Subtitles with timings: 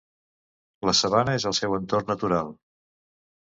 [0.89, 2.53] La sabana és el seu entorn natural.